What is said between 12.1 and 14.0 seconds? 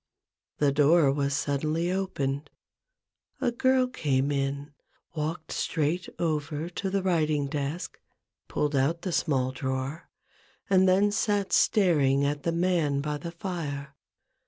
at the man by the fire.